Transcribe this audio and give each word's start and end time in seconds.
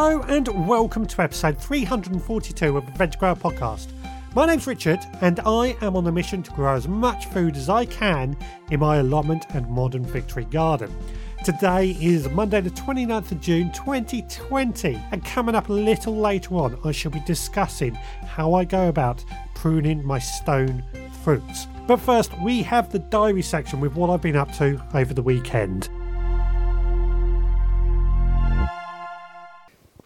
Hello 0.00 0.22
and 0.28 0.68
welcome 0.68 1.06
to 1.08 1.22
episode 1.22 1.58
342 1.58 2.76
of 2.76 2.86
the 2.86 2.92
Veg 2.92 3.18
Grower 3.18 3.34
Podcast. 3.34 3.88
My 4.32 4.46
name's 4.46 4.68
Richard 4.68 5.00
and 5.22 5.40
I 5.40 5.76
am 5.80 5.96
on 5.96 6.06
a 6.06 6.12
mission 6.12 6.40
to 6.44 6.52
grow 6.52 6.76
as 6.76 6.86
much 6.86 7.26
food 7.26 7.56
as 7.56 7.68
I 7.68 7.84
can 7.84 8.36
in 8.70 8.78
my 8.78 8.98
allotment 8.98 9.46
and 9.54 9.68
modern 9.68 10.04
victory 10.04 10.44
garden. 10.44 10.96
Today 11.44 11.96
is 12.00 12.28
Monday, 12.28 12.60
the 12.60 12.70
29th 12.70 13.32
of 13.32 13.40
June 13.40 13.72
2020, 13.72 15.02
and 15.10 15.24
coming 15.24 15.56
up 15.56 15.68
a 15.68 15.72
little 15.72 16.14
later 16.14 16.54
on, 16.54 16.78
I 16.84 16.92
shall 16.92 17.10
be 17.10 17.22
discussing 17.26 17.96
how 18.24 18.54
I 18.54 18.64
go 18.64 18.88
about 18.88 19.24
pruning 19.56 20.06
my 20.06 20.20
stone 20.20 20.84
fruits. 21.24 21.66
But 21.88 21.96
first, 21.96 22.40
we 22.40 22.62
have 22.62 22.92
the 22.92 23.00
diary 23.00 23.42
section 23.42 23.80
with 23.80 23.96
what 23.96 24.10
I've 24.10 24.22
been 24.22 24.36
up 24.36 24.52
to 24.58 24.80
over 24.94 25.12
the 25.12 25.22
weekend. 25.22 25.88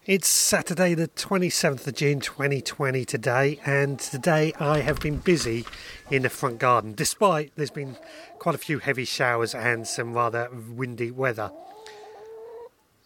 It's 0.05 0.27
Saturday, 0.27 0.95
the 0.95 1.07
27th 1.07 1.87
of 1.87 1.95
June 1.95 2.19
2020 2.19 3.05
today, 3.05 3.57
and 3.65 3.97
today 3.97 4.51
I 4.59 4.79
have 4.79 4.99
been 4.99 5.15
busy 5.15 5.63
in 6.11 6.23
the 6.23 6.29
front 6.29 6.59
garden, 6.59 6.91
despite 6.93 7.53
there's 7.55 7.71
been 7.71 7.95
quite 8.37 8.53
a 8.53 8.57
few 8.57 8.79
heavy 8.79 9.05
showers 9.05 9.55
and 9.55 9.87
some 9.87 10.13
rather 10.13 10.49
windy 10.51 11.09
weather. 11.09 11.53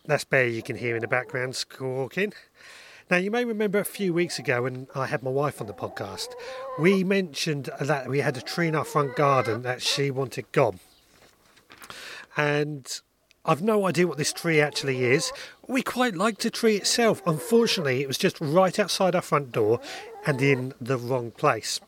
That's 0.05 0.23
Bear 0.23 0.47
you 0.47 0.63
can 0.63 0.75
hear 0.75 0.95
in 0.95 1.01
the 1.01 1.07
background 1.07 1.55
squawking. 1.55 2.33
Now, 3.11 3.17
you 3.17 3.29
may 3.29 3.45
remember 3.45 3.77
a 3.77 3.85
few 3.85 4.11
weeks 4.11 4.39
ago 4.39 4.63
when 4.63 4.87
I 4.95 5.05
had 5.05 5.21
my 5.21 5.29
wife 5.29 5.61
on 5.61 5.67
the 5.67 5.73
podcast, 5.73 6.29
we 6.79 7.03
mentioned 7.03 7.70
that 7.79 8.09
we 8.09 8.21
had 8.21 8.37
a 8.37 8.41
tree 8.41 8.70
in 8.70 8.75
our 8.75 8.84
front 8.84 9.15
garden 9.15 9.61
that 9.61 9.84
she 9.84 10.09
wanted 10.09 10.51
gone. 10.51 10.79
And 12.35 13.01
I've 13.48 13.61
no 13.61 13.87
idea 13.87 14.05
what 14.05 14.17
this 14.17 14.34
tree 14.34 14.59
actually 14.59 15.05
is. 15.05 15.31
We 15.68 15.82
quite 15.82 16.15
liked 16.15 16.43
the 16.43 16.49
tree 16.49 16.77
itself. 16.77 17.21
Unfortunately, 17.26 18.01
it 18.01 18.07
was 18.07 18.18
just 18.18 18.40
right 18.40 18.79
outside 18.79 19.15
our 19.15 19.21
front 19.21 19.51
door 19.51 19.82
and 20.26 20.41
in 20.41 20.73
the 20.79 20.98
wrong 20.98 21.32
place. 21.32 21.82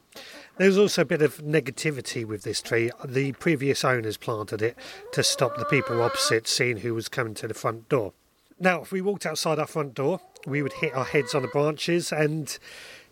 There's 0.58 0.77
also 0.77 1.03
a 1.03 1.05
bit 1.05 1.22
of 1.22 1.38
negativity 1.38 2.25
with 2.25 2.44
this 2.44 2.61
tree. 2.61 2.91
The 3.05 3.31
previous 3.33 3.85
owners 3.85 4.17
planted 4.17 4.61
it 4.61 4.77
to 5.13 5.23
stop 5.23 5.57
the 5.57 5.63
people 5.63 6.02
opposite 6.02 6.45
seeing 6.47 6.77
who 6.77 6.94
was 6.94 7.07
coming 7.07 7.33
to 7.35 7.47
the 7.47 7.53
front 7.53 7.88
door. 7.88 8.11
Now, 8.59 8.81
if 8.81 8.91
we 8.91 9.00
walked 9.00 9.25
outside 9.25 9.57
our 9.57 9.67
front 9.67 9.94
door, 9.94 10.19
we 10.45 10.61
would 10.61 10.73
hit 10.73 10.94
our 10.94 11.05
heads 11.05 11.33
on 11.33 11.44
the 11.44 11.47
branches 11.47 12.11
and 12.11 12.57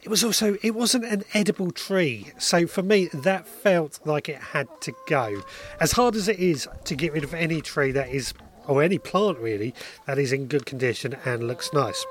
it 0.04 0.10
was 0.10 0.24
also 0.24 0.58
it 0.62 0.72
wasn't 0.72 1.06
an 1.06 1.24
edible 1.34 1.72
tree 1.72 2.32
so 2.38 2.68
for 2.68 2.84
me 2.84 3.08
that 3.08 3.48
felt 3.48 4.00
like 4.06 4.30
it 4.30 4.38
had 4.38 4.68
to 4.80 4.94
go 5.08 5.42
as 5.80 5.94
hard 5.94 6.16
as 6.16 6.28
it 6.28 6.40
is 6.40 6.68
to 6.86 6.96
get 6.96 7.12
rid 7.12 7.24
of 7.24 7.34
any 7.34 7.62
tree 7.62 7.92
that 7.92 8.10
is 8.10 8.34
or 8.68 8.84
any 8.84 8.98
plant 8.98 9.38
really 9.40 9.74
that 10.06 10.20
is 10.20 10.34
in 10.34 10.48
good 10.48 10.66
condition 10.66 11.16
and 11.26 11.48
looks 11.48 11.72
nice. 11.74 12.06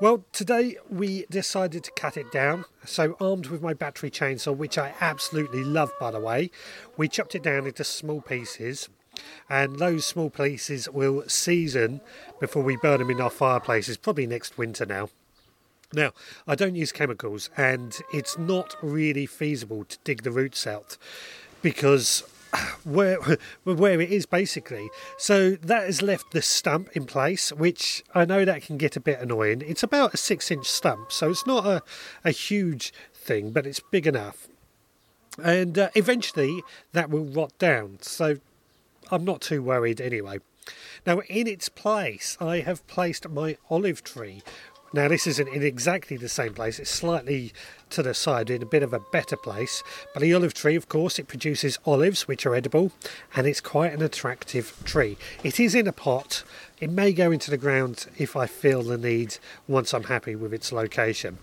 Well 0.00 0.24
today 0.32 0.76
we 0.88 1.26
decided 1.30 1.84
to 1.84 1.90
cut 1.92 2.16
it 2.16 2.30
down. 2.32 2.64
So 2.84 3.16
armed 3.20 3.46
with 3.46 3.62
my 3.62 3.74
battery 3.74 4.10
chainsaw 4.10 4.56
which 4.56 4.78
i 4.78 4.94
absolutely 5.00 5.64
love 5.64 5.92
by 6.00 6.10
the 6.10 6.20
way 6.20 6.50
we 6.96 7.08
chopped 7.08 7.34
it 7.34 7.42
down 7.42 7.66
into 7.66 7.84
small 7.84 8.20
pieces. 8.20 8.88
And 9.50 9.78
those 9.78 10.06
small 10.06 10.30
pieces 10.30 10.88
will 10.88 11.24
season 11.28 12.00
before 12.38 12.62
we 12.62 12.76
burn 12.76 13.00
them 13.00 13.10
in 13.10 13.20
our 13.20 13.30
fireplaces 13.30 13.96
probably 13.96 14.26
next 14.26 14.58
winter 14.58 14.86
now. 14.86 15.08
Now, 15.92 16.12
I 16.46 16.54
don't 16.54 16.74
use 16.74 16.92
chemicals, 16.92 17.48
and 17.56 17.96
it's 18.12 18.36
not 18.36 18.76
really 18.82 19.24
feasible 19.24 19.84
to 19.84 19.96
dig 20.04 20.22
the 20.22 20.30
roots 20.30 20.66
out 20.66 20.98
because 21.62 22.24
where 22.84 23.18
where 23.64 24.00
it 24.00 24.10
is 24.10 24.26
basically. 24.26 24.90
So 25.16 25.50
that 25.50 25.84
has 25.84 26.02
left 26.02 26.32
the 26.32 26.42
stump 26.42 26.90
in 26.94 27.04
place, 27.04 27.52
which 27.52 28.02
I 28.14 28.24
know 28.24 28.44
that 28.44 28.62
can 28.62 28.78
get 28.78 28.96
a 28.96 29.00
bit 29.00 29.20
annoying. 29.20 29.62
It's 29.66 29.82
about 29.82 30.14
a 30.14 30.16
six 30.16 30.50
inch 30.50 30.66
stump, 30.66 31.12
so 31.12 31.30
it's 31.30 31.46
not 31.46 31.66
a, 31.66 31.82
a 32.24 32.30
huge 32.30 32.92
thing, 33.14 33.50
but 33.50 33.66
it's 33.66 33.80
big 33.80 34.06
enough. 34.06 34.48
And 35.42 35.78
uh, 35.78 35.90
eventually 35.94 36.62
that 36.92 37.10
will 37.10 37.24
rot 37.24 37.56
down, 37.58 37.98
so 38.00 38.38
I'm 39.10 39.24
not 39.24 39.40
too 39.40 39.62
worried 39.62 40.00
anyway. 40.00 40.38
Now, 41.06 41.20
in 41.28 41.46
its 41.46 41.68
place, 41.68 42.36
I 42.40 42.60
have 42.60 42.86
placed 42.86 43.28
my 43.28 43.56
olive 43.70 44.04
tree, 44.04 44.42
now, 44.92 45.06
this 45.06 45.26
isn't 45.26 45.48
in 45.48 45.62
exactly 45.62 46.16
the 46.16 46.28
same 46.28 46.54
place, 46.54 46.78
it's 46.78 46.90
slightly 46.90 47.52
to 47.90 48.02
the 48.02 48.14
side 48.14 48.48
in 48.48 48.62
a 48.62 48.66
bit 48.66 48.82
of 48.82 48.94
a 48.94 49.00
better 49.00 49.36
place. 49.36 49.82
But 50.14 50.20
the 50.20 50.32
olive 50.32 50.54
tree, 50.54 50.76
of 50.76 50.88
course, 50.88 51.18
it 51.18 51.28
produces 51.28 51.78
olives 51.84 52.26
which 52.26 52.46
are 52.46 52.54
edible 52.54 52.92
and 53.36 53.46
it's 53.46 53.60
quite 53.60 53.92
an 53.92 54.02
attractive 54.02 54.74
tree. 54.84 55.18
It 55.42 55.60
is 55.60 55.74
in 55.74 55.86
a 55.86 55.92
pot, 55.92 56.42
it 56.80 56.90
may 56.90 57.12
go 57.12 57.30
into 57.30 57.50
the 57.50 57.58
ground 57.58 58.06
if 58.16 58.34
I 58.34 58.46
feel 58.46 58.82
the 58.82 58.96
need 58.96 59.36
once 59.66 59.92
I'm 59.92 60.04
happy 60.04 60.34
with 60.34 60.54
its 60.54 60.72
location. 60.72 61.38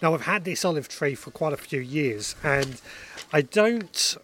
Now, 0.00 0.14
I've 0.14 0.22
had 0.22 0.44
this 0.44 0.64
olive 0.64 0.88
tree 0.88 1.14
for 1.14 1.30
quite 1.30 1.52
a 1.52 1.56
few 1.56 1.80
years 1.80 2.34
and 2.42 2.80
I 3.32 3.42
don't. 3.42 4.16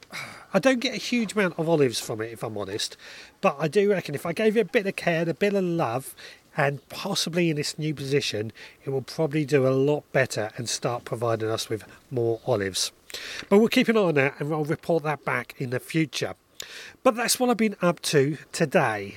I 0.55 0.59
don't 0.59 0.81
get 0.81 0.95
a 0.95 0.99
huge 0.99 1.35
amount 1.35 1.59
of 1.59 1.69
olives 1.69 2.01
from 2.01 2.23
it, 2.23 2.33
if 2.33 2.43
I'm 2.43 2.57
honest, 2.57 2.97
but 3.43 3.55
I 3.59 3.69
do 3.69 3.91
reckon 3.91 4.15
if 4.15 4.25
I 4.25 4.33
gave 4.33 4.57
it 4.57 4.61
a 4.61 4.65
bit 4.65 4.87
of 4.87 4.97
care, 4.97 5.29
a 5.29 5.35
bit 5.35 5.53
of 5.53 5.63
love, 5.63 6.15
and 6.59 6.87
possibly 6.89 7.51
in 7.51 7.57
this 7.57 7.79
new 7.79 7.95
position, 7.95 8.53
it 8.85 8.91
will 8.91 9.01
probably 9.01 9.45
do 9.45 9.67
a 9.67 9.71
lot 9.71 10.03
better 10.13 10.51
and 10.57 10.69
start 10.69 11.05
providing 11.05 11.49
us 11.49 11.69
with 11.69 11.85
more 12.11 12.41
olives. 12.47 12.91
But 13.49 13.61
we'll 13.61 13.69
keep 13.69 13.89
an 13.89 13.97
eye 13.97 14.01
on 14.01 14.15
that 14.17 14.41
and 14.41 14.53
I'll 14.53 14.65
report 14.65 15.05
that 15.05 15.25
back 15.25 15.55
in 15.59 15.71
the 15.71 15.79
future. 15.79 16.35
But 17.05 17.15
that's 17.15 17.39
what 17.39 17.49
I've 17.49 17.57
been 17.57 17.77
up 17.81 18.01
to 18.03 18.39
today. 18.51 19.15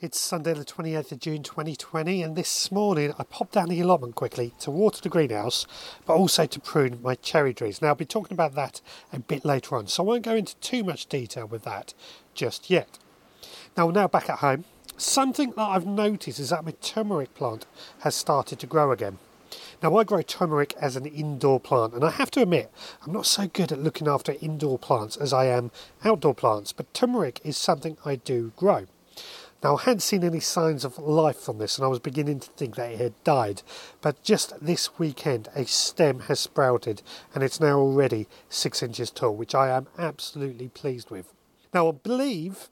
It's 0.00 0.18
Sunday, 0.18 0.54
the 0.54 0.64
28th 0.64 1.12
of 1.12 1.18
June 1.18 1.42
2020, 1.42 2.22
and 2.22 2.36
this 2.36 2.70
morning 2.70 3.12
I 3.18 3.24
popped 3.24 3.52
down 3.52 3.68
the 3.68 3.80
allotment 3.80 4.14
quickly 4.14 4.52
to 4.60 4.70
water 4.70 5.02
the 5.02 5.08
greenhouse, 5.08 5.66
but 6.06 6.14
also 6.14 6.46
to 6.46 6.60
prune 6.60 7.00
my 7.02 7.16
cherry 7.16 7.52
trees. 7.52 7.82
Now, 7.82 7.88
I'll 7.88 7.94
be 7.96 8.04
talking 8.04 8.36
about 8.36 8.54
that 8.54 8.80
a 9.12 9.18
bit 9.18 9.44
later 9.44 9.74
on, 9.74 9.88
so 9.88 10.04
I 10.04 10.06
won't 10.06 10.22
go 10.22 10.36
into 10.36 10.54
too 10.56 10.84
much 10.84 11.06
detail 11.06 11.46
with 11.46 11.64
that 11.64 11.94
just 12.32 12.70
yet. 12.70 12.98
Now, 13.76 13.90
now 13.90 14.08
back 14.08 14.28
at 14.28 14.38
home, 14.38 14.64
something 14.96 15.50
that 15.50 15.62
I've 15.62 15.86
noticed 15.86 16.40
is 16.40 16.50
that 16.50 16.64
my 16.64 16.72
turmeric 16.80 17.34
plant 17.34 17.66
has 18.00 18.14
started 18.14 18.58
to 18.60 18.66
grow 18.66 18.90
again. 18.90 19.18
Now, 19.82 19.96
I 19.96 20.04
grow 20.04 20.22
turmeric 20.22 20.74
as 20.80 20.96
an 20.96 21.06
indoor 21.06 21.60
plant, 21.60 21.94
and 21.94 22.04
I 22.04 22.10
have 22.10 22.30
to 22.32 22.42
admit, 22.42 22.70
I'm 23.06 23.12
not 23.12 23.26
so 23.26 23.46
good 23.46 23.70
at 23.72 23.78
looking 23.78 24.08
after 24.08 24.34
indoor 24.40 24.78
plants 24.78 25.16
as 25.16 25.32
I 25.32 25.46
am 25.46 25.70
outdoor 26.04 26.34
plants, 26.34 26.72
but 26.72 26.92
turmeric 26.92 27.40
is 27.44 27.56
something 27.56 27.96
I 28.04 28.16
do 28.16 28.52
grow. 28.56 28.86
Now, 29.62 29.76
I 29.76 29.82
hadn't 29.82 30.00
seen 30.00 30.22
any 30.22 30.40
signs 30.40 30.84
of 30.84 30.98
life 30.98 31.38
from 31.38 31.58
this, 31.58 31.78
and 31.78 31.84
I 31.84 31.88
was 31.88 31.98
beginning 31.98 32.40
to 32.40 32.50
think 32.50 32.76
that 32.76 32.92
it 32.92 33.00
had 33.00 33.24
died. 33.24 33.62
But 34.00 34.22
just 34.22 34.52
this 34.60 34.98
weekend, 34.98 35.48
a 35.54 35.64
stem 35.64 36.20
has 36.20 36.38
sprouted, 36.38 37.02
and 37.34 37.42
it's 37.42 37.60
now 37.60 37.78
already 37.78 38.28
six 38.48 38.82
inches 38.82 39.10
tall, 39.10 39.34
which 39.34 39.54
I 39.54 39.70
am 39.70 39.88
absolutely 39.98 40.68
pleased 40.68 41.10
with. 41.10 41.32
Now, 41.74 41.88
I 41.88 41.92
believe 41.92 42.68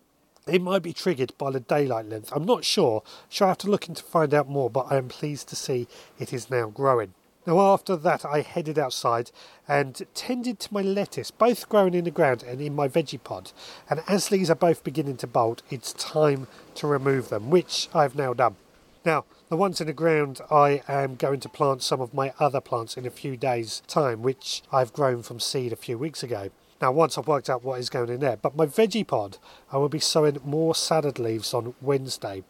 it 0.46 0.62
might 0.62 0.82
be 0.82 0.92
triggered 0.92 1.36
by 1.38 1.50
the 1.50 1.60
daylight 1.60 2.06
length. 2.06 2.32
I'm 2.34 2.44
not 2.44 2.64
sure, 2.64 3.02
I 3.40 3.46
have 3.46 3.58
to 3.58 3.70
look 3.70 3.88
into 3.88 4.02
find 4.02 4.32
out 4.32 4.48
more, 4.48 4.70
but 4.70 4.86
I 4.90 4.96
am 4.96 5.08
pleased 5.08 5.48
to 5.48 5.56
see 5.56 5.88
it 6.18 6.32
is 6.32 6.50
now 6.50 6.68
growing. 6.68 7.14
Now, 7.46 7.60
after 7.60 7.94
that, 7.96 8.24
I 8.24 8.40
headed 8.40 8.76
outside 8.76 9.30
and 9.68 10.02
tended 10.14 10.58
to 10.60 10.74
my 10.74 10.82
lettuce, 10.82 11.30
both 11.30 11.68
growing 11.68 11.94
in 11.94 12.04
the 12.04 12.10
ground 12.10 12.42
and 12.42 12.60
in 12.60 12.74
my 12.74 12.88
veggie 12.88 13.22
pod. 13.22 13.52
And 13.88 14.02
as 14.08 14.28
these 14.28 14.50
are 14.50 14.56
both 14.56 14.82
beginning 14.82 15.18
to 15.18 15.28
bolt, 15.28 15.62
it's 15.70 15.92
time 15.92 16.48
to 16.74 16.88
remove 16.88 17.28
them, 17.28 17.50
which 17.50 17.88
I've 17.94 18.16
now 18.16 18.34
done. 18.34 18.56
Now, 19.04 19.24
the 19.48 19.56
ones 19.56 19.80
in 19.80 19.86
the 19.86 19.92
ground, 19.92 20.40
I 20.50 20.82
am 20.88 21.14
going 21.14 21.38
to 21.38 21.48
plant 21.48 21.84
some 21.84 22.00
of 22.00 22.12
my 22.12 22.32
other 22.40 22.60
plants 22.60 22.96
in 22.96 23.06
a 23.06 23.10
few 23.10 23.36
days' 23.36 23.80
time, 23.86 24.22
which 24.22 24.64
I've 24.72 24.92
grown 24.92 25.22
from 25.22 25.38
seed 25.38 25.72
a 25.72 25.76
few 25.76 25.96
weeks 25.96 26.24
ago. 26.24 26.50
Now, 26.80 26.92
once 26.92 27.16
I've 27.16 27.26
worked 27.26 27.48
out 27.48 27.64
what 27.64 27.80
is 27.80 27.88
going 27.88 28.10
in 28.10 28.20
there, 28.20 28.36
but 28.36 28.54
my 28.54 28.66
veggie 28.66 29.06
pod, 29.06 29.38
I 29.72 29.78
will 29.78 29.88
be 29.88 29.98
sowing 29.98 30.38
more 30.44 30.74
salad 30.74 31.18
leaves 31.18 31.54
on 31.54 31.74
Wednesday. 31.80 32.44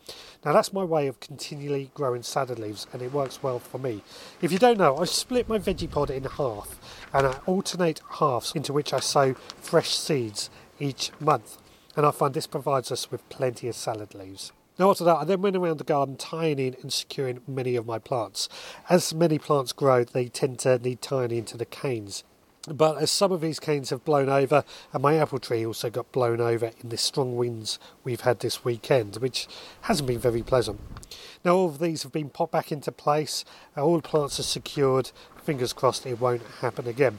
Now, 0.45 0.53
that's 0.53 0.73
my 0.73 0.83
way 0.83 1.07
of 1.07 1.21
continually 1.21 1.93
growing 1.95 2.25
salad 2.25 2.59
leaves, 2.59 2.89
and 2.93 3.03
it 3.03 3.13
works 3.13 3.41
well 3.41 3.61
for 3.61 3.79
me. 3.79 4.03
If 4.43 4.51
you 4.51 4.59
don't 4.59 4.79
know, 4.79 4.97
I 4.97 5.05
split 5.05 5.49
my 5.49 5.59
veggie 5.59 5.89
pod 5.89 6.11
in 6.11 6.25
half, 6.25 6.81
and 7.13 7.25
I 7.25 7.39
alternate 7.47 8.01
halves 8.19 8.53
into 8.57 8.73
which 8.73 8.93
I 8.93 8.99
sow 8.99 9.35
fresh 9.35 9.95
seeds 9.95 10.51
each 10.81 11.13
month, 11.21 11.59
and 11.95 12.05
I 12.05 12.11
find 12.11 12.35
this 12.35 12.49
provides 12.49 12.91
us 12.91 13.13
with 13.13 13.29
plenty 13.29 13.69
of 13.69 13.77
salad 13.77 14.13
leaves. 14.13 14.51
Now, 14.77 14.91
after 14.91 15.05
that, 15.05 15.19
I 15.19 15.25
then 15.25 15.41
went 15.41 15.55
around 15.55 15.79
the 15.79 15.85
garden 15.85 16.17
tying 16.17 16.59
in 16.59 16.77
and 16.83 16.93
securing 16.93 17.43
many 17.47 17.77
of 17.77 17.87
my 17.87 18.01
plants. 18.01 18.49
As 18.91 19.15
many 19.15 19.39
plants 19.39 19.73
grow, 19.73 20.03
they 20.03 20.27
tend 20.27 20.59
to 20.61 20.79
need 20.79 21.01
tying 21.01 21.31
into 21.31 21.57
the 21.57 21.65
canes 21.65 22.25
but 22.73 22.99
as 22.99 23.11
some 23.11 23.33
of 23.33 23.41
these 23.41 23.61
canes 23.61 23.91
have 23.91 24.05
blown 24.05 24.29
over, 24.29 24.65
and 24.93 25.03
my 25.03 25.17
apple 25.17 25.39
tree 25.39 25.65
also 25.65 25.91
got 25.91 26.11
blown 26.13 26.41
over 26.41 26.73
in 26.81 26.89
the 26.89 26.97
strong 26.97 27.37
winds 27.37 27.79
we've 28.05 28.23
had 28.23 28.41
this 28.41 28.65
weekend, 28.65 29.17
which 29.17 29.47
hasn't 29.83 30.09
been 30.09 30.19
very 30.19 30.43
pleasant. 30.43 30.81
Now, 31.45 31.55
all 31.55 31.69
of 31.69 31.79
these 31.79 32.03
have 32.03 32.13
been 32.13 32.31
put 32.31 32.51
back 32.51 32.73
into 32.73 32.91
place, 32.91 33.45
all 33.77 34.01
plants 34.01 34.41
are 34.41 34.45
secured. 34.45 35.11
Fingers 35.45 35.73
crossed 35.73 36.07
it 36.07 36.21
won't 36.21 36.43
happen 36.61 36.89
again. 36.89 37.19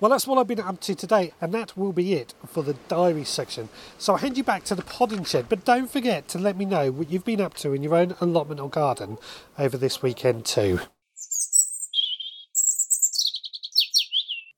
Well, 0.00 0.10
that's 0.12 0.28
what 0.28 0.38
I've 0.38 0.46
been 0.46 0.60
up 0.60 0.78
to 0.82 0.94
today, 0.94 1.32
and 1.40 1.52
that 1.54 1.76
will 1.76 1.92
be 1.92 2.12
it 2.12 2.32
for 2.46 2.62
the 2.62 2.74
diary 2.86 3.24
section. 3.24 3.68
So 3.98 4.12
I'll 4.12 4.18
hand 4.20 4.36
you 4.36 4.44
back 4.44 4.62
to 4.64 4.76
the 4.76 4.82
podding 4.82 5.24
shed, 5.24 5.46
but 5.48 5.64
don't 5.64 5.90
forget 5.90 6.28
to 6.28 6.38
let 6.38 6.56
me 6.56 6.64
know 6.64 6.92
what 6.92 7.10
you've 7.10 7.24
been 7.24 7.40
up 7.40 7.54
to 7.54 7.72
in 7.72 7.82
your 7.82 7.96
own 7.96 8.14
allotment 8.20 8.60
or 8.60 8.70
garden 8.70 9.18
over 9.58 9.76
this 9.76 10.00
weekend, 10.00 10.44
too. 10.44 10.80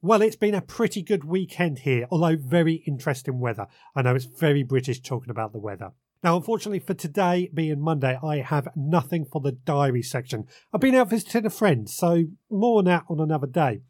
Well, 0.03 0.23
it's 0.23 0.37
been 0.37 0.55
a 0.55 0.63
pretty 0.63 1.03
good 1.03 1.25
weekend 1.25 1.81
here, 1.81 2.07
although 2.11 2.35
very 2.35 2.83
interesting 2.87 3.39
weather. 3.39 3.67
I 3.95 4.01
know 4.01 4.15
it's 4.15 4.25
very 4.25 4.63
British 4.63 5.03
talking 5.03 5.29
about 5.29 5.53
the 5.53 5.59
weather. 5.59 5.93
Now, 6.25 6.39
unfortunately 6.39 6.79
for 6.79 6.95
today 6.95 7.51
being 7.53 7.83
Monday, 7.83 8.19
I 8.23 8.39
have 8.39 8.69
nothing 8.75 9.27
for 9.27 9.43
the 9.43 9.53
diary 9.53 10.03
section. 10.03 10.47
I've 10.73 10.81
been 10.81 10.95
out 10.95 11.11
visiting 11.11 11.45
a 11.45 11.51
friend, 11.51 11.89
so 11.89 12.25
more 12.49 12.79
on 12.79 12.87
that 12.87 13.05
on 13.11 13.21
another 13.21 13.47
day. 13.47 13.83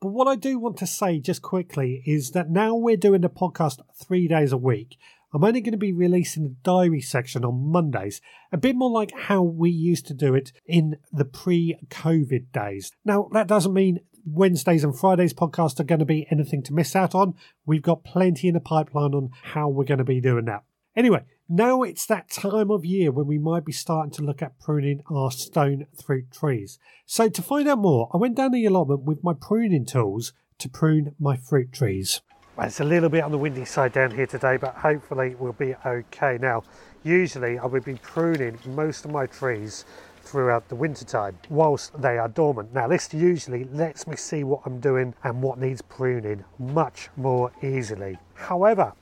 But 0.00 0.10
what 0.10 0.28
I 0.28 0.36
do 0.36 0.60
want 0.60 0.76
to 0.78 0.86
say 0.86 1.18
just 1.18 1.42
quickly 1.42 2.00
is 2.06 2.30
that 2.30 2.48
now 2.48 2.76
we're 2.76 2.96
doing 2.96 3.22
the 3.22 3.28
podcast 3.28 3.80
three 3.92 4.28
days 4.28 4.52
a 4.52 4.56
week. 4.56 4.96
I'm 5.34 5.42
only 5.42 5.60
going 5.60 5.72
to 5.72 5.78
be 5.78 5.92
releasing 5.92 6.44
the 6.44 6.56
diary 6.62 7.00
section 7.00 7.44
on 7.44 7.72
Mondays, 7.72 8.20
a 8.52 8.56
bit 8.56 8.76
more 8.76 8.90
like 8.90 9.10
how 9.12 9.42
we 9.42 9.70
used 9.70 10.06
to 10.06 10.14
do 10.14 10.32
it 10.32 10.52
in 10.64 10.98
the 11.12 11.24
pre 11.24 11.76
COVID 11.88 12.52
days. 12.52 12.92
Now, 13.04 13.28
that 13.32 13.48
doesn't 13.48 13.74
mean 13.74 13.98
Wednesdays 14.26 14.82
and 14.82 14.98
Fridays 14.98 15.32
podcasts 15.32 15.78
are 15.78 15.84
going 15.84 16.00
to 16.00 16.04
be 16.04 16.26
anything 16.30 16.60
to 16.64 16.74
miss 16.74 16.96
out 16.96 17.14
on. 17.14 17.34
We've 17.64 17.82
got 17.82 18.02
plenty 18.02 18.48
in 18.48 18.54
the 18.54 18.60
pipeline 18.60 19.14
on 19.14 19.30
how 19.42 19.68
we're 19.68 19.84
going 19.84 19.98
to 19.98 20.04
be 20.04 20.20
doing 20.20 20.46
that. 20.46 20.64
Anyway, 20.96 21.22
now 21.48 21.82
it's 21.82 22.06
that 22.06 22.28
time 22.28 22.70
of 22.70 22.84
year 22.84 23.12
when 23.12 23.26
we 23.26 23.38
might 23.38 23.64
be 23.64 23.70
starting 23.70 24.10
to 24.12 24.22
look 24.22 24.42
at 24.42 24.58
pruning 24.58 25.02
our 25.08 25.30
stone 25.30 25.86
fruit 26.04 26.32
trees. 26.32 26.80
So 27.04 27.28
to 27.28 27.40
find 27.40 27.68
out 27.68 27.78
more, 27.78 28.10
I 28.12 28.16
went 28.16 28.36
down 28.36 28.50
the 28.50 28.66
allotment 28.66 29.02
with 29.02 29.22
my 29.22 29.32
pruning 29.32 29.86
tools 29.86 30.32
to 30.58 30.68
prune 30.68 31.14
my 31.20 31.36
fruit 31.36 31.72
trees. 31.72 32.20
Well, 32.56 32.66
it's 32.66 32.80
a 32.80 32.84
little 32.84 33.10
bit 33.10 33.22
on 33.22 33.30
the 33.30 33.38
windy 33.38 33.66
side 33.66 33.92
down 33.92 34.10
here 34.10 34.26
today, 34.26 34.56
but 34.56 34.74
hopefully 34.74 35.36
we'll 35.38 35.52
be 35.52 35.74
okay. 35.84 36.38
Now, 36.40 36.64
usually 37.04 37.58
I 37.58 37.66
would 37.66 37.84
be 37.84 37.96
pruning 37.96 38.58
most 38.64 39.04
of 39.04 39.12
my 39.12 39.26
trees 39.26 39.84
throughout 40.26 40.68
the 40.68 40.74
winter 40.74 41.04
time 41.04 41.38
whilst 41.48 42.00
they 42.00 42.18
are 42.18 42.28
dormant. 42.28 42.74
Now 42.74 42.88
this 42.88 43.12
usually 43.14 43.64
lets 43.64 44.06
me 44.06 44.16
see 44.16 44.44
what 44.44 44.62
I'm 44.64 44.80
doing 44.80 45.14
and 45.24 45.42
what 45.42 45.58
needs 45.58 45.82
pruning 45.82 46.44
much 46.58 47.08
more 47.16 47.52
easily. 47.62 48.18
However, 48.34 48.92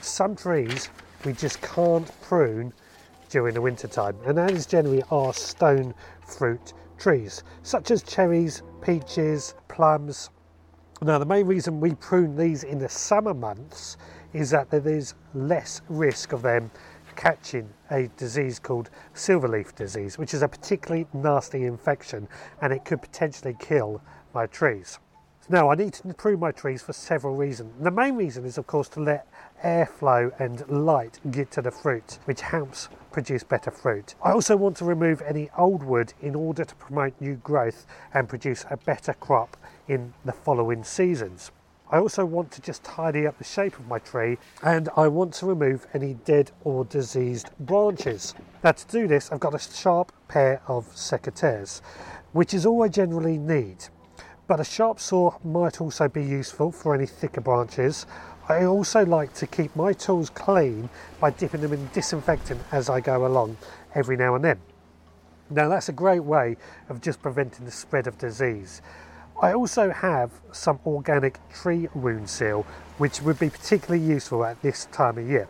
some 0.00 0.36
trees 0.36 0.90
we 1.24 1.32
just 1.32 1.60
can't 1.62 2.10
prune 2.20 2.72
during 3.28 3.54
the 3.54 3.60
winter 3.60 3.88
time 3.88 4.16
and 4.26 4.36
that 4.38 4.50
is 4.50 4.66
generally 4.66 5.02
our 5.10 5.32
stone 5.32 5.94
fruit 6.26 6.72
trees 6.98 7.42
such 7.62 7.90
as 7.90 8.02
cherries, 8.02 8.62
peaches, 8.82 9.54
plums. 9.68 10.30
Now 11.02 11.18
the 11.18 11.26
main 11.26 11.46
reason 11.46 11.80
we 11.80 11.94
prune 11.94 12.36
these 12.36 12.64
in 12.64 12.78
the 12.78 12.88
summer 12.88 13.34
months 13.34 13.96
is 14.32 14.50
that 14.50 14.70
there 14.70 14.86
is 14.86 15.14
less 15.34 15.80
risk 15.88 16.32
of 16.32 16.42
them 16.42 16.70
catching 17.16 17.68
a 17.90 18.08
disease 18.16 18.58
called 18.58 18.90
silverleaf 19.14 19.74
disease, 19.74 20.18
which 20.18 20.34
is 20.34 20.42
a 20.42 20.48
particularly 20.48 21.06
nasty 21.12 21.64
infection 21.64 22.28
and 22.62 22.72
it 22.72 22.84
could 22.84 23.02
potentially 23.02 23.56
kill 23.58 24.00
my 24.34 24.46
trees. 24.46 24.98
Now, 25.48 25.70
I 25.70 25.76
need 25.76 25.92
to 25.94 26.08
improve 26.08 26.40
my 26.40 26.50
trees 26.50 26.82
for 26.82 26.92
several 26.92 27.36
reasons. 27.36 27.72
The 27.80 27.90
main 27.92 28.16
reason 28.16 28.44
is, 28.44 28.58
of 28.58 28.66
course, 28.66 28.88
to 28.90 29.00
let 29.00 29.28
airflow 29.64 30.32
and 30.40 30.68
light 30.68 31.20
get 31.30 31.52
to 31.52 31.62
the 31.62 31.70
fruit, 31.70 32.18
which 32.24 32.40
helps 32.40 32.88
produce 33.12 33.44
better 33.44 33.70
fruit. 33.70 34.16
I 34.24 34.32
also 34.32 34.56
want 34.56 34.76
to 34.78 34.84
remove 34.84 35.22
any 35.22 35.48
old 35.56 35.84
wood 35.84 36.12
in 36.20 36.34
order 36.34 36.64
to 36.64 36.74
promote 36.74 37.14
new 37.20 37.36
growth 37.36 37.86
and 38.12 38.28
produce 38.28 38.66
a 38.70 38.76
better 38.76 39.14
crop 39.14 39.56
in 39.86 40.14
the 40.24 40.32
following 40.32 40.82
seasons. 40.82 41.52
I 41.88 41.98
also 41.98 42.24
want 42.24 42.50
to 42.52 42.60
just 42.60 42.82
tidy 42.82 43.26
up 43.26 43.38
the 43.38 43.44
shape 43.44 43.78
of 43.78 43.86
my 43.86 44.00
tree 44.00 44.38
and 44.62 44.88
I 44.96 45.06
want 45.06 45.32
to 45.34 45.46
remove 45.46 45.86
any 45.94 46.14
dead 46.14 46.50
or 46.64 46.84
diseased 46.84 47.50
branches. 47.60 48.34
Now 48.64 48.72
to 48.72 48.86
do 48.88 49.06
this 49.06 49.30
I've 49.30 49.40
got 49.40 49.54
a 49.54 49.58
sharp 49.58 50.10
pair 50.26 50.60
of 50.66 50.86
secateurs 50.96 51.80
which 52.32 52.52
is 52.54 52.66
all 52.66 52.82
I 52.82 52.88
generally 52.88 53.38
need 53.38 53.84
but 54.48 54.58
a 54.58 54.64
sharp 54.64 54.98
saw 54.98 55.38
might 55.44 55.80
also 55.80 56.08
be 56.08 56.24
useful 56.24 56.72
for 56.72 56.94
any 56.94 57.06
thicker 57.06 57.40
branches. 57.40 58.06
I 58.48 58.64
also 58.64 59.04
like 59.04 59.32
to 59.34 59.46
keep 59.46 59.74
my 59.74 59.92
tools 59.92 60.30
clean 60.30 60.88
by 61.20 61.30
dipping 61.30 61.60
them 61.60 61.72
in 61.72 61.88
disinfectant 61.92 62.60
as 62.70 62.88
I 62.88 63.00
go 63.00 63.26
along 63.26 63.56
every 63.94 64.16
now 64.16 64.34
and 64.34 64.44
then. 64.44 64.60
Now 65.50 65.68
that's 65.68 65.88
a 65.88 65.92
great 65.92 66.24
way 66.24 66.56
of 66.88 67.00
just 67.00 67.22
preventing 67.22 67.64
the 67.64 67.70
spread 67.72 68.06
of 68.06 68.18
disease. 68.18 68.82
I 69.42 69.52
also 69.52 69.90
have 69.90 70.30
some 70.52 70.80
organic 70.86 71.38
tree 71.50 71.88
wound 71.94 72.30
seal, 72.30 72.62
which 72.96 73.20
would 73.20 73.38
be 73.38 73.50
particularly 73.50 74.02
useful 74.02 74.42
at 74.42 74.62
this 74.62 74.86
time 74.86 75.18
of 75.18 75.28
year. 75.28 75.46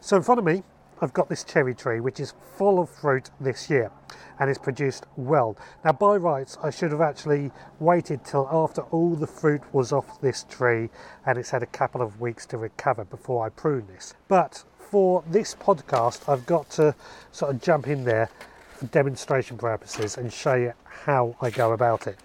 So 0.00 0.16
in 0.16 0.24
front 0.24 0.40
of 0.40 0.44
me, 0.44 0.64
I've 1.00 1.12
got 1.12 1.28
this 1.28 1.44
cherry 1.44 1.74
tree, 1.74 2.00
which 2.00 2.18
is 2.18 2.34
full 2.56 2.80
of 2.80 2.90
fruit 2.90 3.30
this 3.40 3.70
year 3.70 3.92
and 4.40 4.50
is 4.50 4.58
produced 4.58 5.06
well. 5.16 5.56
Now, 5.84 5.92
by 5.92 6.16
rights, 6.16 6.58
I 6.64 6.70
should 6.70 6.90
have 6.90 7.00
actually 7.00 7.52
waited 7.78 8.24
till 8.24 8.48
after 8.50 8.82
all 8.82 9.14
the 9.14 9.28
fruit 9.28 9.62
was 9.72 9.92
off 9.92 10.20
this 10.20 10.44
tree 10.48 10.90
and 11.24 11.38
it's 11.38 11.50
had 11.50 11.62
a 11.62 11.66
couple 11.66 12.02
of 12.02 12.20
weeks 12.20 12.44
to 12.46 12.58
recover 12.58 13.04
before 13.04 13.46
I 13.46 13.50
prune 13.50 13.86
this. 13.86 14.14
But 14.26 14.64
for 14.78 15.22
this 15.28 15.54
podcast, 15.54 16.28
I've 16.28 16.46
got 16.46 16.70
to 16.70 16.94
sort 17.30 17.54
of 17.54 17.62
jump 17.62 17.86
in 17.86 18.02
there 18.02 18.30
for 18.74 18.86
demonstration 18.86 19.58
purposes 19.58 20.18
and 20.18 20.32
show 20.32 20.54
you 20.54 20.72
how 20.84 21.36
I 21.40 21.50
go 21.50 21.72
about 21.72 22.08
it. 22.08 22.18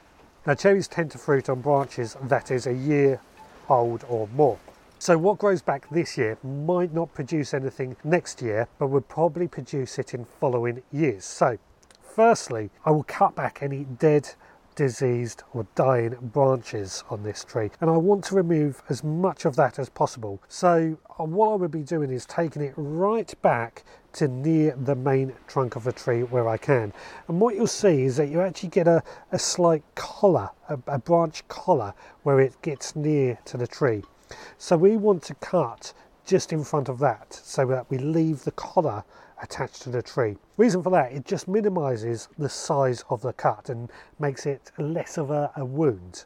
Now, 0.48 0.54
cherries 0.54 0.88
tend 0.88 1.12
to 1.12 1.18
fruit 1.18 1.50
on 1.50 1.60
branches 1.60 2.16
that 2.24 2.52
is 2.52 2.68
a 2.68 2.74
year 2.74 3.20
old 3.68 4.06
or 4.08 4.30
more. 4.34 4.58
So 4.98 5.18
what 5.18 5.40
grows 5.40 5.62
back 5.62 5.90
this 5.90 6.18
year 6.18 6.38
might 6.42 6.94
not 6.94 7.14
produce 7.14 7.54
anything 7.54 7.98
next 8.06 8.42
year, 8.42 8.70
but 8.80 8.88
would 8.88 9.10
probably 9.10 9.50
produce 9.50 10.00
it 10.00 10.14
in 10.14 10.24
following 10.24 10.84
years. 10.90 11.26
So 11.26 11.58
firstly, 12.02 12.70
I 12.86 12.92
will 12.92 13.04
cut 13.04 13.36
back 13.36 13.60
any 13.62 13.84
dead 13.84 14.36
diseased 14.78 15.44
or 15.54 15.68
dying 15.76 16.16
branches 16.22 17.04
on 17.10 17.24
this 17.24 17.44
tree. 17.44 17.72
And 17.82 17.90
I 17.90 17.98
want 17.98 18.24
to 18.26 18.36
remove 18.36 18.82
as 18.88 19.04
much 19.04 19.44
of 19.44 19.56
that 19.58 19.80
as 19.80 19.90
possible. 19.90 20.42
So 20.48 20.98
uh, 21.20 21.26
what 21.26 21.52
I 21.52 21.56
would 21.56 21.72
be 21.72 21.82
doing 21.82 22.12
is 22.12 22.26
taking 22.26 22.62
it 22.62 22.74
right 22.78 23.34
back 23.42 23.84
to 24.14 24.28
near 24.28 24.76
the 24.76 24.96
main 24.96 25.34
trunk 25.48 25.76
of 25.76 25.84
the 25.84 25.92
tree 25.92 26.22
where 26.22 26.48
I 26.48 26.58
can. 26.58 26.94
And 27.28 27.42
what 27.42 27.56
you'll 27.56 27.68
see 27.68 28.04
is 28.04 28.18
that 28.18 28.30
you 28.30 28.40
actually 28.40 28.70
get 28.70 28.88
a, 28.88 29.04
a 29.32 29.40
slight 29.40 29.84
collar 29.96 30.52
a, 30.70 30.80
a 30.88 31.00
branch 31.00 31.48
collar 31.48 31.94
where 32.24 32.40
it 32.40 32.62
gets 32.62 32.96
near 32.96 33.40
to 33.46 33.58
the 33.58 33.68
tree. 33.68 34.04
So 34.58 34.78
we 34.78 34.98
want 34.98 35.24
to 35.24 35.34
cut 35.36 35.94
just 36.26 36.52
in 36.52 36.64
front 36.64 36.90
of 36.90 37.00
that 37.00 37.34
so 37.34 37.66
that 37.68 37.90
we 37.90 37.98
leave 37.98 38.44
the 38.44 38.52
collar 38.52 39.04
attached 39.42 39.82
to 39.84 39.90
the 39.90 40.02
tree. 40.02 40.38
Reason 40.58 40.82
for 40.82 40.90
that, 40.92 41.12
it 41.12 41.26
just 41.26 41.48
minimises 41.48 42.28
the 42.38 42.50
size 42.50 43.04
of 43.10 43.22
the 43.22 43.34
cut 43.34 43.70
and 43.70 43.90
makes 44.20 44.46
it 44.46 44.72
less 44.78 45.18
of 45.18 45.32
a, 45.32 45.52
a 45.56 45.66
wound. 45.66 46.26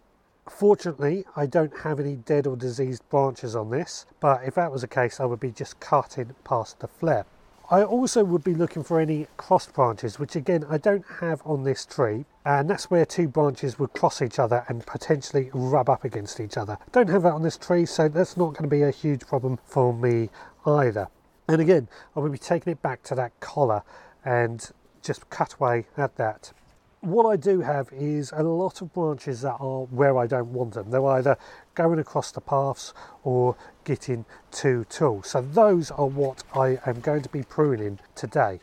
Fortunately, 0.50 1.26
I 1.36 1.46
don't 1.46 1.78
have 1.80 2.00
any 2.00 2.16
dead 2.16 2.48
or 2.48 2.56
diseased 2.56 3.08
branches 3.10 3.56
on 3.56 3.70
this, 3.70 4.06
but 4.20 4.44
if 4.44 4.56
that 4.56 4.72
was 4.72 4.82
the 4.82 4.88
case, 4.88 5.20
I 5.20 5.26
would 5.26 5.40
be 5.40 5.52
just 5.52 5.80
cutting 5.80 6.36
past 6.44 6.80
the 6.80 6.88
flare. 6.88 7.26
I 7.70 7.84
also 7.84 8.26
would 8.26 8.44
be 8.44 8.54
looking 8.54 8.84
for 8.84 9.00
any 9.00 9.28
cross 9.38 9.66
branches, 9.68 10.20
which 10.20 10.36
again 10.36 10.66
I 10.70 10.78
don't 10.78 11.06
have 11.22 11.42
on 11.46 11.64
this 11.64 11.86
tree, 11.86 12.26
and 12.44 12.70
that's 12.70 12.92
where 12.92 13.06
two 13.06 13.30
branches 13.30 13.80
would 13.80 13.94
cross 13.94 14.22
each 14.22 14.40
other 14.40 14.66
and 14.68 14.86
potentially 14.86 15.50
rub 15.54 15.90
up 15.90 16.04
against 16.04 16.42
each 16.42 16.58
other. 16.58 16.78
Don't 16.92 17.08
have 17.08 17.24
that 17.24 17.32
on 17.32 17.44
this 17.44 17.56
tree, 17.58 17.86
so 17.86 18.10
that's 18.10 18.36
not 18.36 18.56
going 18.56 18.64
to 18.64 18.76
be 18.76 18.82
a 18.82 18.92
huge 18.92 19.26
problem 19.26 19.58
for 19.64 19.94
me 19.94 20.30
either. 20.66 21.08
And 21.52 21.60
again, 21.60 21.90
I 22.16 22.22
will 22.22 22.30
be 22.30 22.38
taking 22.38 22.72
it 22.72 22.82
back 22.82 23.04
to 23.04 23.16
that 23.16 23.38
collar 23.42 23.84
and 24.24 24.72
just 25.04 25.30
cut 25.30 25.56
away 25.56 25.86
at 25.98 26.16
that. 26.16 26.54
What 27.02 27.26
I 27.26 27.36
do 27.36 27.60
have 27.60 27.90
is 27.92 28.32
a 28.34 28.42
lot 28.42 28.82
of 28.82 28.94
branches 28.94 29.42
that 29.42 29.58
are 29.60 29.82
where 29.88 30.18
I 30.18 30.28
don't 30.28 30.54
want 30.54 30.76
them. 30.76 30.92
They're 30.92 31.06
either 31.06 31.38
going 31.76 32.00
across 32.00 32.32
the 32.32 32.40
paths 32.40 32.94
or 33.26 33.58
getting 33.84 34.24
too 34.50 34.86
tall. 34.90 35.24
So 35.24 35.42
those 35.42 35.92
are 35.92 36.06
what 36.06 36.44
I 36.56 36.80
am 36.86 37.02
going 37.02 37.22
to 37.24 37.30
be 37.30 37.44
pruning 37.44 38.00
today. 38.16 38.62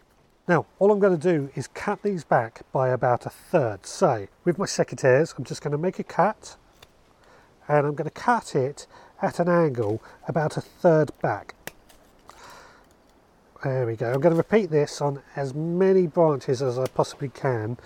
Now, 0.49 0.65
all 0.79 0.91
I'm 0.91 0.99
going 0.99 1.19
to 1.19 1.33
do 1.33 1.51
is 1.55 1.67
cut 1.67 2.03
these 2.03 2.25
back 2.25 2.63
by 2.73 2.89
about 2.89 3.27
a 3.27 3.31
third. 3.31 3.85
So, 3.85 4.29
with 4.47 4.57
my 4.57 4.65
secateurs, 4.65 5.35
I'm 5.37 5.45
just 5.45 5.61
going 5.61 5.73
to 5.73 5.79
make 5.79 5.99
a 5.99 6.05
cut 6.05 6.57
and 7.69 7.87
I'm 7.87 7.95
going 7.95 8.09
to 8.09 8.11
cut 8.11 8.55
it 8.55 8.87
at 9.21 9.39
an 9.39 9.49
angle 9.51 10.03
about 10.27 10.57
a 10.57 10.63
third 10.63 11.11
back. 11.21 11.55
There 13.65 13.87
we 13.87 13.97
go. 13.97 14.13
I'm 14.13 14.21
going 14.21 14.35
to 14.35 14.37
repeat 14.37 14.71
this 14.71 15.01
on 15.01 15.21
as 15.35 15.53
many 15.53 16.07
branches 16.07 16.63
as 16.63 16.79
I 16.79 16.87
possibly 16.87 17.29
can 17.29 17.77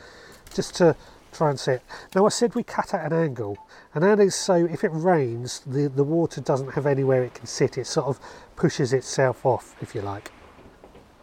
just 0.53 0.75
to 0.77 0.95
try 1.33 1.49
and 1.49 1.59
sit. 1.59 1.83
Now 2.15 2.27
I 2.27 2.29
said 2.29 2.55
we 2.55 2.63
cut 2.63 2.93
at 2.93 3.11
an 3.11 3.19
angle 3.19 3.57
and 3.95 4.05
that 4.05 4.21
is 4.21 4.35
so 4.35 4.55
if 4.55 4.85
it 4.85 4.91
rains 4.93 5.61
the, 5.61 5.89
the 5.89 6.05
water 6.05 6.43
doesn't 6.43 6.75
have 6.75 6.85
anywhere 6.85 7.25
it 7.25 7.33
can 7.33 7.47
sit. 7.47 7.79
It 7.79 7.87
sort 7.87 8.07
of 8.07 8.21
pushes 8.55 8.93
itself 8.93 9.47
off 9.47 9.75
if 9.81 9.95
you 9.95 10.03
like. 10.03 10.31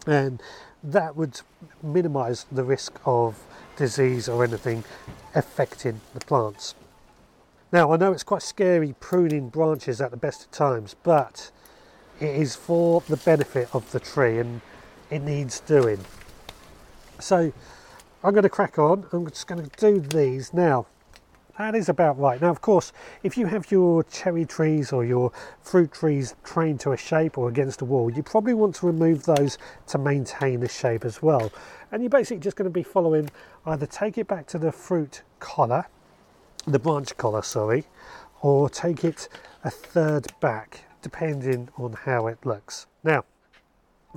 And 0.04 0.42
that 0.82 1.14
would 1.14 1.40
minimise 1.80 2.46
the 2.50 2.64
risk 2.64 2.98
of 3.04 3.38
disease 3.76 4.28
or 4.28 4.42
anything 4.42 4.82
affecting 5.32 6.00
the 6.12 6.20
plants. 6.20 6.74
Now, 7.72 7.92
I 7.92 7.96
know 7.96 8.12
it's 8.12 8.24
quite 8.24 8.42
scary 8.42 8.96
pruning 8.98 9.48
branches 9.48 10.00
at 10.00 10.10
the 10.10 10.16
best 10.16 10.46
of 10.46 10.50
times, 10.50 10.96
but 11.04 11.52
it 12.20 12.36
is 12.36 12.54
for 12.54 13.02
the 13.08 13.16
benefit 13.16 13.68
of 13.74 13.90
the 13.92 14.00
tree 14.00 14.38
and 14.38 14.60
it 15.10 15.22
needs 15.22 15.60
doing. 15.60 15.98
So 17.18 17.52
I'm 18.22 18.32
going 18.32 18.42
to 18.42 18.50
crack 18.50 18.78
on. 18.78 19.06
I'm 19.12 19.28
just 19.28 19.46
going 19.46 19.68
to 19.68 19.70
do 19.78 20.00
these 20.00 20.52
now. 20.52 20.86
That 21.58 21.74
is 21.74 21.90
about 21.90 22.18
right. 22.18 22.40
Now, 22.40 22.50
of 22.50 22.62
course, 22.62 22.92
if 23.22 23.36
you 23.36 23.44
have 23.46 23.70
your 23.70 24.04
cherry 24.04 24.46
trees 24.46 24.92
or 24.92 25.04
your 25.04 25.30
fruit 25.60 25.92
trees 25.92 26.34
trained 26.42 26.80
to 26.80 26.92
a 26.92 26.96
shape 26.96 27.36
or 27.36 27.50
against 27.50 27.82
a 27.82 27.84
wall, 27.84 28.10
you 28.10 28.22
probably 28.22 28.54
want 28.54 28.74
to 28.76 28.86
remove 28.86 29.24
those 29.24 29.58
to 29.88 29.98
maintain 29.98 30.60
the 30.60 30.68
shape 30.68 31.04
as 31.04 31.20
well. 31.20 31.52
And 31.92 32.02
you're 32.02 32.08
basically 32.08 32.40
just 32.40 32.56
going 32.56 32.64
to 32.64 32.72
be 32.72 32.82
following 32.82 33.28
either 33.66 33.84
take 33.84 34.16
it 34.16 34.26
back 34.26 34.46
to 34.48 34.58
the 34.58 34.72
fruit 34.72 35.22
collar, 35.38 35.86
the 36.66 36.78
branch 36.78 37.14
collar, 37.18 37.42
sorry, 37.42 37.84
or 38.40 38.70
take 38.70 39.04
it 39.04 39.28
a 39.64 39.70
third 39.70 40.28
back, 40.40 40.84
depending 41.02 41.68
on 41.76 41.92
how 41.92 42.26
it 42.26 42.44
looks. 42.44 42.86
Now, 43.04 43.24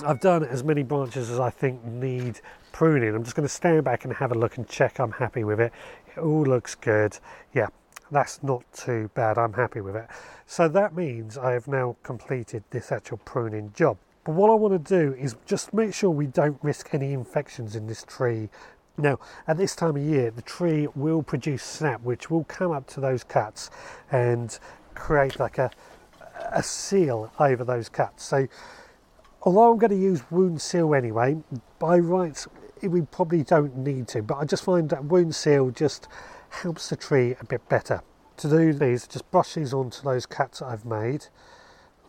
I've 0.04 0.20
done 0.20 0.44
as 0.44 0.64
many 0.64 0.84
branches 0.84 1.30
as 1.30 1.40
I 1.40 1.50
think 1.50 1.84
need 1.86 2.42
pruning. 2.72 3.14
I'm 3.14 3.24
just 3.24 3.36
going 3.36 3.48
to 3.48 3.54
stand 3.54 3.84
back 3.84 4.06
and 4.06 4.14
have 4.14 4.32
a 4.32 4.36
look 4.36 4.58
and 4.58 4.68
check 4.68 5.00
I'm 5.00 5.12
happy 5.12 5.44
with 5.44 5.60
it. 5.60 5.72
It 6.08 6.20
all 6.20 6.44
looks 6.44 6.76
good. 6.76 7.18
Yeah, 7.54 7.68
that's 8.12 8.42
not 8.42 8.64
too 8.74 9.12
bad. 9.14 9.38
I'm 9.38 9.54
happy 9.54 9.82
with 9.82 9.96
it. 9.96 10.08
So 10.48 10.68
that 10.68 10.96
means 10.96 11.38
I 11.38 11.52
have 11.52 11.68
now 11.68 11.96
completed 12.04 12.64
this 12.72 12.92
actual 12.92 13.18
pruning 13.18 13.72
job. 13.76 13.98
But 14.24 14.36
what 14.36 14.50
I 14.50 14.56
want 14.56 14.86
to 14.86 15.00
do 15.00 15.14
is 15.16 15.36
just 15.46 15.74
make 15.74 15.94
sure 15.94 16.10
we 16.10 16.28
don't 16.28 16.58
risk 16.64 16.94
any 16.94 17.14
infections 17.14 17.76
in 17.76 17.88
this 17.88 18.04
tree. 18.04 18.50
Now, 18.98 19.20
at 19.48 19.58
this 19.58 19.76
time 19.76 19.96
of 19.98 20.04
year, 20.04 20.32
the 20.32 20.42
tree 20.42 20.88
will 20.96 21.24
produce 21.24 21.64
snap, 21.64 22.02
which 22.02 22.32
will 22.32 22.46
come 22.46 22.72
up 22.72 22.88
to 22.88 23.00
those 23.00 23.24
cuts 23.24 23.70
and 24.12 24.58
create 24.96 25.40
like 25.40 25.58
a, 25.58 25.72
a 26.52 26.64
seal 26.64 27.32
over 27.40 27.64
those 27.64 27.90
cuts. 27.90 28.24
So, 28.24 28.48
although 29.42 29.72
I'm 29.72 29.78
going 29.78 29.92
to 29.92 29.98
use 29.98 30.24
wound 30.32 30.62
seal 30.62 30.94
anyway, 30.94 31.38
by 31.80 31.98
rights 32.00 32.48
we 32.82 33.02
probably 33.02 33.44
don't 33.44 33.78
need 33.78 34.08
to, 34.10 34.22
but 34.22 34.36
I 34.36 34.46
just 34.46 34.64
find 34.64 34.90
that 34.90 35.06
wound 35.06 35.36
seal 35.36 35.72
just 35.72 36.08
helps 36.50 36.90
the 36.90 36.96
tree 36.96 37.36
a 37.40 37.46
bit 37.46 37.68
better. 37.70 38.02
To 38.38 38.50
do 38.50 38.74
these, 38.74 39.08
just 39.08 39.30
brush 39.32 39.54
these 39.54 39.74
onto 39.74 40.02
those 40.02 40.26
cuts 40.26 40.62
I've 40.62 40.86
made, 40.86 41.28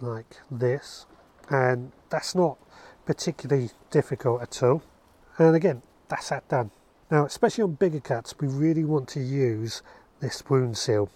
like 0.01 0.39
this, 0.51 1.07
and 1.51 1.93
that's 2.09 2.35
not 2.35 2.59
particularly 3.05 3.71
difficult 3.91 4.43
at 4.43 4.63
all. 4.63 4.83
And 5.39 5.55
again, 5.55 5.83
that's 6.09 6.31
that 6.31 6.49
done. 6.49 6.71
Now, 7.11 7.27
especially 7.27 7.65
on 7.65 7.75
bigger 7.75 8.01
cuts, 8.01 8.35
we 8.41 8.49
really 8.49 8.85
want 8.85 9.09
to 9.11 9.21
use 9.21 9.83
this 10.21 10.43
wound 10.49 10.79
seal. 10.79 11.11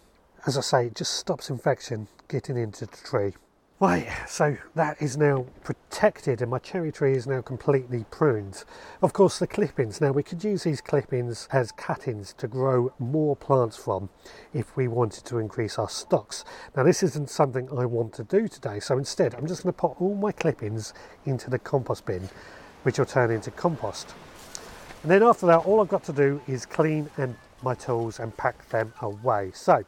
As 0.46 0.56
I 0.56 0.60
say, 0.60 0.86
it 0.86 0.94
just 0.94 1.14
stops 1.14 1.50
infection 1.50 2.06
getting 2.28 2.56
into 2.56 2.86
the 2.86 2.96
tree. 2.96 3.34
Right, 3.80 4.08
so 4.26 4.56
that 4.74 5.00
is 5.00 5.16
now 5.16 5.46
protected 5.62 6.42
and 6.42 6.50
my 6.50 6.58
cherry 6.58 6.90
tree 6.90 7.12
is 7.12 7.28
now 7.28 7.42
completely 7.42 8.04
pruned. 8.10 8.64
Of 9.02 9.12
course 9.12 9.38
the 9.38 9.46
clippings, 9.46 10.00
now 10.00 10.10
we 10.10 10.24
could 10.24 10.42
use 10.42 10.64
these 10.64 10.80
clippings 10.80 11.48
as 11.52 11.70
cuttings 11.70 12.34
to 12.38 12.48
grow 12.48 12.92
more 12.98 13.36
plants 13.36 13.76
from 13.76 14.08
if 14.52 14.76
we 14.76 14.88
wanted 14.88 15.24
to 15.26 15.38
increase 15.38 15.78
our 15.78 15.88
stocks. 15.88 16.44
Now 16.76 16.82
this 16.82 17.04
isn't 17.04 17.30
something 17.30 17.68
I 17.70 17.84
want 17.84 18.12
to 18.14 18.24
do 18.24 18.48
today, 18.48 18.80
so 18.80 18.98
instead 18.98 19.34
I'm 19.34 19.46
just 19.46 19.62
going 19.62 19.72
to 19.72 19.78
put 19.78 20.00
all 20.00 20.16
my 20.16 20.32
clippings 20.32 20.92
into 21.24 21.48
the 21.48 21.58
compost 21.60 22.04
bin, 22.04 22.28
which 22.82 22.98
will 22.98 23.06
turn 23.06 23.30
into 23.30 23.52
compost. 23.52 24.12
And 25.02 25.10
then 25.10 25.22
after 25.22 25.46
that 25.46 25.58
all 25.58 25.80
I've 25.80 25.88
got 25.88 26.02
to 26.04 26.12
do 26.12 26.40
is 26.48 26.66
clean 26.66 27.10
and 27.16 27.36
my 27.62 27.74
tools 27.74 28.18
and 28.18 28.36
pack 28.36 28.68
them 28.70 28.92
away. 29.02 29.52
So 29.54 29.84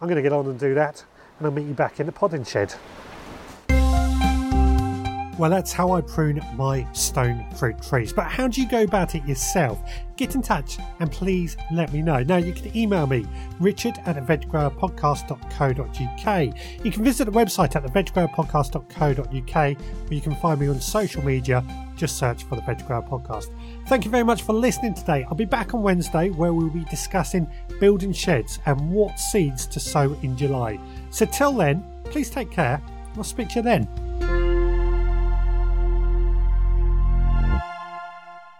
I'm 0.00 0.08
going 0.08 0.16
to 0.16 0.22
get 0.22 0.32
on 0.32 0.46
and 0.46 0.58
do 0.58 0.74
that 0.74 1.04
and 1.38 1.46
I'll 1.46 1.52
meet 1.52 1.66
you 1.66 1.74
back 1.74 2.00
in 2.00 2.06
the 2.06 2.12
podding 2.12 2.44
shed. 2.44 2.74
Well, 5.38 5.50
that's 5.50 5.72
how 5.72 5.92
I 5.92 6.00
prune 6.00 6.40
my 6.54 6.90
stone 6.92 7.44
fruit 7.56 7.80
trees. 7.82 8.12
But 8.12 8.26
how 8.26 8.48
do 8.48 8.62
you 8.62 8.68
go 8.68 8.82
about 8.82 9.14
it 9.14 9.24
yourself? 9.26 9.78
Get 10.16 10.34
in 10.34 10.40
touch 10.40 10.78
and 10.98 11.12
please 11.12 11.58
let 11.70 11.92
me 11.92 12.00
know. 12.00 12.22
Now, 12.22 12.38
you 12.38 12.54
can 12.54 12.74
email 12.74 13.06
me, 13.06 13.26
richard 13.60 13.98
at 14.06 14.16
veggrowerpodcast.co.uk. 14.16 16.84
You 16.84 16.90
can 16.90 17.04
visit 17.04 17.26
the 17.26 17.32
website 17.32 17.76
at 17.76 17.84
theveggrowerpodcast.co.uk 17.84 19.54
where 19.54 20.14
you 20.14 20.22
can 20.22 20.34
find 20.36 20.58
me 20.58 20.68
on 20.68 20.80
social 20.80 21.22
media. 21.22 21.62
Just 21.96 22.16
search 22.18 22.44
for 22.44 22.56
the 22.56 22.62
Veg 22.62 22.86
Grower 22.86 23.02
Podcast. 23.02 23.50
Thank 23.88 24.04
you 24.04 24.10
very 24.10 24.24
much 24.24 24.42
for 24.42 24.54
listening 24.54 24.94
today. 24.94 25.24
I'll 25.28 25.34
be 25.34 25.44
back 25.44 25.74
on 25.74 25.82
Wednesday 25.82 26.30
where 26.30 26.52
we'll 26.52 26.70
be 26.70 26.84
discussing 26.84 27.50
building 27.80 28.12
sheds 28.12 28.60
and 28.66 28.90
what 28.90 29.18
seeds 29.18 29.66
to 29.66 29.80
sow 29.80 30.16
in 30.22 30.36
July. 30.36 30.78
So, 31.10 31.26
till 31.26 31.52
then, 31.52 31.84
please 32.04 32.30
take 32.30 32.50
care. 32.50 32.80
I'll 33.16 33.24
speak 33.24 33.48
to 33.50 33.56
you 33.56 33.62
then. 33.62 34.35